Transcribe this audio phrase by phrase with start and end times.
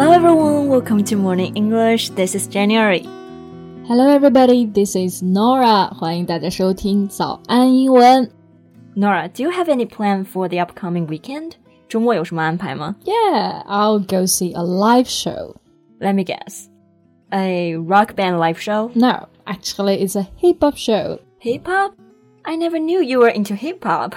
[0.00, 2.08] Hello everyone, welcome to Morning English.
[2.16, 3.06] This is January.
[3.86, 5.92] Hello everybody, this is Norah.
[5.92, 8.30] 欢迎大家收听早安英文。
[8.96, 11.52] Norah, do you have any plan for the upcoming weekend?
[11.86, 15.56] 周末有什么安排吗？Yeah, I'll go see a live show.
[16.00, 16.68] Let me guess.
[17.28, 18.90] A rock band live show?
[18.94, 21.18] No, actually it's a hip hop show.
[21.40, 21.92] Hip hop?
[22.44, 24.14] I never knew you were into hip hop.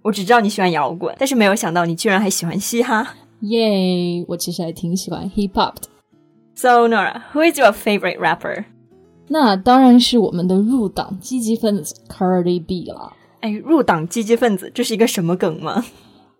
[0.00, 3.06] 我只知道你喜欢摇滚，但是没有想到你居然还喜欢嘻哈。
[3.42, 4.24] Yay!
[4.28, 5.88] 我其实还挺喜欢 hip hop 的。
[6.54, 8.64] So Norah, who is your favorite rapper?
[9.28, 13.12] 那当然是我们的入党积极分子 Cardi B 了。
[13.40, 15.84] 哎，入党积极分子，这是一个什么梗吗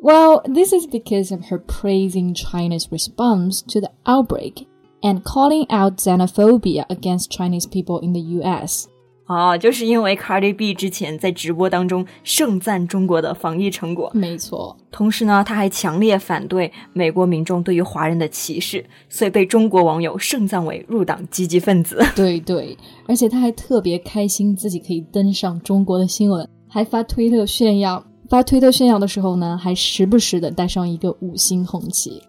[0.00, 4.66] ？Well, this is because of her praising China's response to the outbreak
[5.02, 8.86] and calling out xenophobia against Chinese people in the U.S.
[9.26, 22.00] 哦，就是因为 Cardi B 之前在直播当中盛赞中国的防疫成果，没错，同时呢，他还强烈反对美国民众对于华人的歧视，所以被中国网友盛赞为入党积极分子。
[22.14, 28.04] 对对，而且他还特别开心自己可以登上中国的新闻，还发推特炫耀。
[28.28, 32.22] 发推特炫耀的时候呢，还时不时的带上一个五星红旗。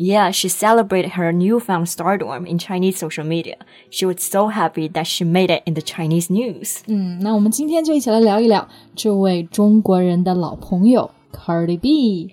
[0.00, 3.56] Yeah, she celebrated her newfound stardom in Chinese social media.
[3.90, 6.82] She was so happy that she made it in the Chinese news.
[6.86, 12.32] 嗯，那我们今天就一起来聊一聊这位中国人的老朋友 Cardi B。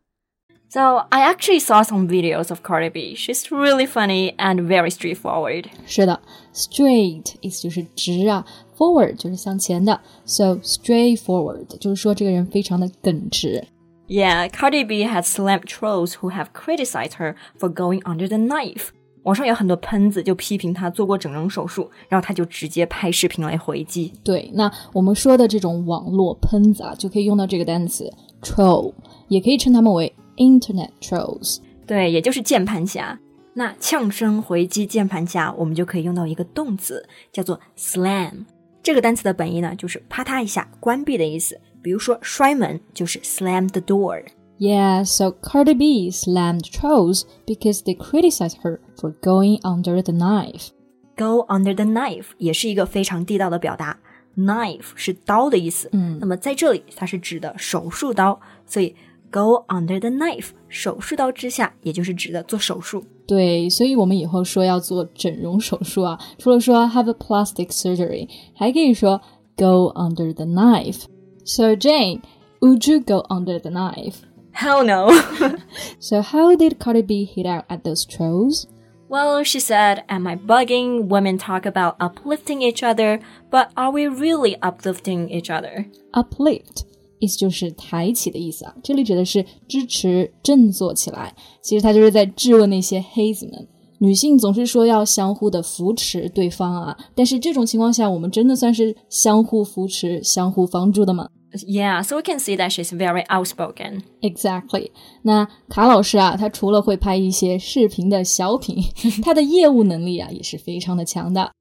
[0.70, 3.14] So I actually saw some videos of Cardi B.
[3.14, 5.66] She's really funny and very straightforward.
[5.86, 6.20] 是的，
[6.52, 8.44] straight 意思就是直啊，
[8.76, 13.64] forward 就是向前的，so straightforward 就是说这个人非常的耿直。
[14.08, 18.88] Yeah, Cardi B has slammed trolls who have criticized her for going under the knife.
[19.22, 24.12] 网上有很多喷子就批评她做过整容手术，然后她就直接拍视频来回击。
[24.22, 28.12] 对，那我们说的这种网络喷子啊，就可以用到这个单词
[28.42, 28.92] troll，
[29.28, 31.58] 也可以称他们为 internet trolls。
[31.86, 33.18] 对，也就是键盘侠。
[33.54, 38.44] 那呛声回击键盘侠，我们就可以用到一个动词，叫做 slam。
[38.82, 41.60] 这个单词的本意呢，就是啪嗒一下关闭的意思。
[41.82, 44.22] 比如说摔门就是 slam the door。
[44.58, 50.68] Yeah, so Cardi B slammed trolls because they criticized her for going under the knife.
[51.16, 53.98] Go under the knife 也是一个非常地道的表达。
[54.36, 58.94] Knife 是刀的意思，嗯那么在这里它是指的手术刀，所以
[59.30, 63.04] go under the knife 手术刀之下，也就是指的做手术。
[63.26, 69.20] 对，所以我们以后说要做整容手术啊，除了说 have a plastic surgery，还可以说
[69.56, 71.04] go under the knife.
[71.44, 72.22] So Jane,
[72.60, 74.18] would you go under the knife?
[74.52, 75.10] Hell no.
[76.00, 78.66] So how did Cardi B hit out at those trolls?
[79.08, 81.08] Well, she said, Am I bugging?
[81.08, 85.86] Women talk about uplifting each other, but are we really uplifting each other?
[86.12, 86.84] Uplift
[87.21, 91.33] 意思就是抬起的意思啊，这里指的是支持、振作起来。
[91.61, 93.65] 其实他就是在质问那些黑子们。
[93.99, 101.29] 女性总是说要相互的扶持对方啊，但是这种情况下，我们真的算是相互扶持、相互帮助的吗
[101.67, 104.89] Yeah, so we can see that she's very outspoken.？Exactly。
[105.23, 108.81] 那卡老师啊，他除了会拍一些视频的小品，
[109.21, 111.51] 他的业务能力啊也是非常的强的。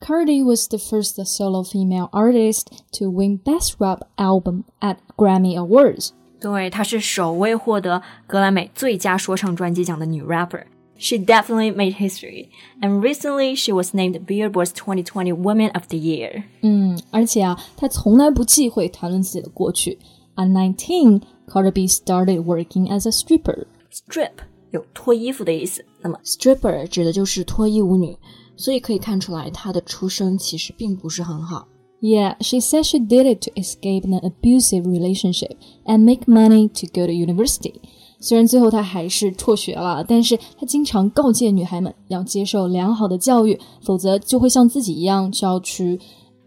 [0.00, 6.10] Cardi was the first solo female artist to win Best Rap Album at Grammy Awards.
[6.40, 12.50] 对，她是首位获得格莱美最佳说唱专辑奖的女 rapper。She definitely made history,
[12.80, 16.44] and recently she was named Billboard's 2020 Women of the Year.
[16.60, 19.98] 嗯，而且啊，她从来不忌讳谈论自己的过去。
[20.36, 23.64] At nineteen, Cardi B started working as a stripper.
[23.90, 24.32] Strip
[24.70, 28.16] 有脱衣服的意思，那么 Stripper 指的就是脱衣舞女，
[28.59, 31.65] 所以可以看出来她的出生其实并不是很好。
[32.01, 35.55] Yeah, she said she did it to escape an abusive relationship
[35.85, 37.75] and make money to go to university.
[38.19, 45.97] 虽然最后她还是辍学了，但是她经常告诫女孩们要接受良好的教育，否则就会像自己一样就要去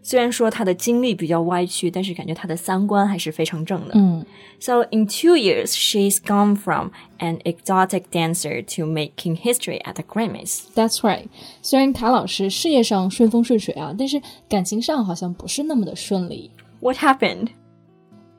[0.02, 3.94] 虽然说她的经历比较歪曲，但是感觉她的三观还是非常正的。
[3.94, 4.24] 嗯
[4.60, 10.02] So in two years, she's gone from an exotic dancer to making history at the
[10.02, 10.62] Grammys.
[10.74, 11.26] That's right。
[11.62, 16.50] 虽然卡老师事业上顺风顺水啊，但是感情上好像不是那么的顺利。
[16.80, 17.50] What happened?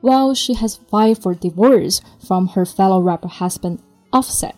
[0.02, 3.78] Well, she has filed for divorce from her fellow rapper husband
[4.10, 4.54] Offset.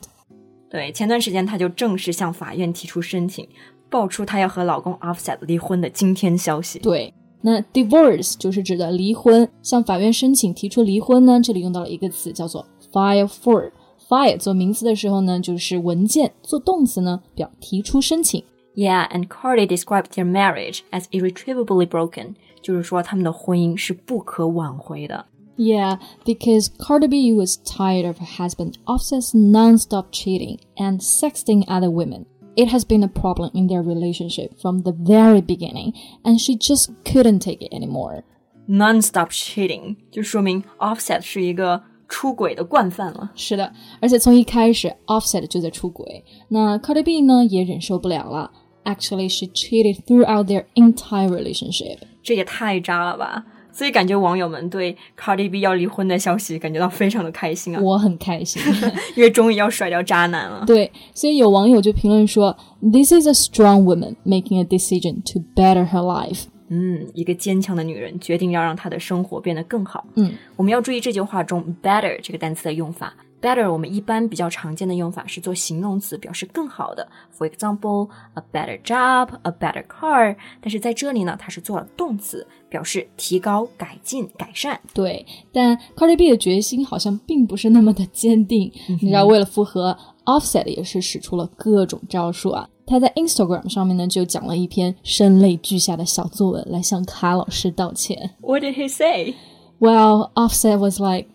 [0.69, 3.47] 对，前段时间她就正式向法院提出申请，
[3.89, 6.79] 爆出她要和老公 Offset 离婚的惊天消息。
[6.79, 13.71] 对，那 divorce 就是指的离婚，向法院申请提出离婚呢，这里用到了一个词叫做 file for。
[14.09, 18.43] file 做名词的时候呢，就是文件；做动词呢，表提出申请。
[18.75, 25.25] Yeah, and Cardi described their marriage as irretrievably broken，就是说他们的婚姻是不可挽回的。
[25.56, 32.24] Yeah, because Cardi B was tired of her husband Offset's non-stop cheating and sexting other women.
[32.56, 35.94] It has been a problem in their relationship from the very beginning,
[36.24, 38.24] and she just couldn't take it anymore.
[38.66, 43.30] Non-stop cheating 就说明 Offset 是一个出轨的惯犯了。
[43.34, 46.24] 是的，而且从一开始，Offset 就在出轨。
[46.48, 48.50] 那 Cardi B 呢，也忍受不了了。
[48.84, 51.98] Actually, she cheated throughout their entire relationship.
[52.22, 53.44] 这也太渣了吧！
[53.77, 58.59] 所以感觉网友们对 Cardi B 要离婚的消息感觉到非常的开心啊，我很开心。
[59.15, 60.63] 因为终于要甩掉渣男了。
[60.65, 66.45] 对，所以有网友就评论说，This is a strong woman making a decision to better her life.
[66.69, 70.07] 嗯，一个坚强的女人决定要让她的生活变得更好。
[70.15, 73.13] 嗯，我们要注意这句话中 better 这个单词的用法。
[73.41, 77.07] Better 我们一般比较常见的用法是做形容词，表示更好的。
[77.37, 80.35] For example, a better job, a better car。
[80.61, 84.79] 但是在这里呢，它是做了动词，表示提高、改进、改善。
[84.93, 88.71] 对，但 Cardi B 的决心好像并不是那么的坚定。
[88.87, 92.67] 你知道，为了复合，Offset 也是使出了各种招数啊。
[92.85, 98.35] 他在 Instagram 上面呢，就讲了一篇声泪俱下的小作文来向卡老师道歉。
[98.39, 99.35] What did he say?
[99.79, 101.27] Well, Offset was like,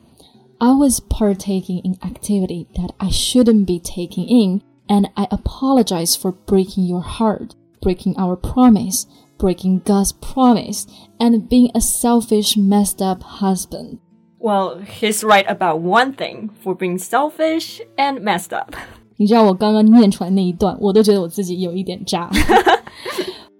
[0.62, 6.32] I was partaking in activity that I shouldn't be taking in, and I apologize for
[6.32, 9.06] breaking your heart, breaking our promise,
[9.38, 10.88] breaking God's promise,
[11.20, 14.00] and being a selfish, messed up husband.
[14.40, 18.76] Well, he's right about one thing for being selfish and messed up.
[19.18, 22.30] 你知道我刚刚念出来那一段，我都觉得我自己有一点渣。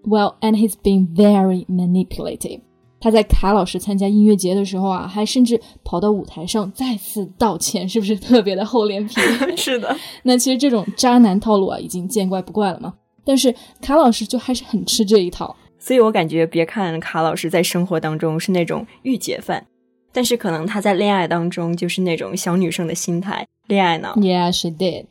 [0.06, 2.62] well, and he's been very manipulative.
[3.03, 9.15] 他在卡老师参加音乐节的时候啊，还甚至跑到舞台上再次道歉，是不是特别的厚脸皮？
[9.57, 12.95] 是的， 那其实这种渣男套路啊，已经见怪不怪了嘛。
[13.25, 15.57] 但是卡老师就还是很吃这一套。
[15.79, 19.67] 所以我感觉，别看卡老师在生活当中是那种御姐范，
[20.13, 24.15] 但是可能他在恋爱当中就是那种小女生的心态，恋爱脑。
[24.15, 25.07] Yeah, she did.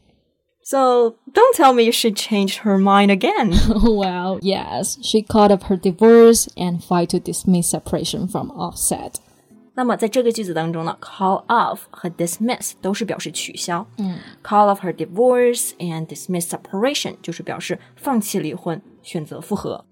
[0.71, 3.53] So don't tell me she changed her mind again.
[3.85, 9.21] well, yes, she called up her divorce and filed to dismiss separation from Offset.
[9.75, 13.87] 那么在这个句子当中呢，call off 和 dismiss 都是表示取消。
[13.99, 19.85] 嗯，call off her divorce and dismiss separation 就是表示放弃离婚，选择复合。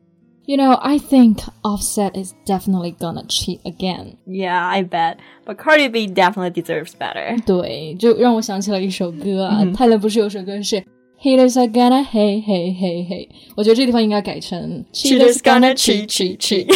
[0.49, 4.19] You know, I think Offset is definitely gonna cheat again.
[4.27, 5.17] Yeah, I bet.
[5.47, 7.43] But Cardi B definitely deserves better.
[7.47, 10.85] 对，就让我想起了一首歌啊，泰勒不是有首歌是
[11.23, 16.69] Haters are gonna hate hate hate hate，我觉得这地方应该改成 Cheaters gonna cheat, cheat, cheat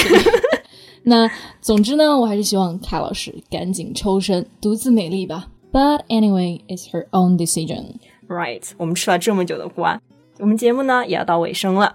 [1.03, 1.31] 那
[1.61, 5.49] 总之呢，我还是希望凯老师赶紧抽身，独自美丽吧。
[5.71, 7.97] But anyway, it's her own decision.
[8.27, 10.01] Right，我们吃了这么久的瓜，
[10.39, 11.95] 我们节目呢也要到尾声了。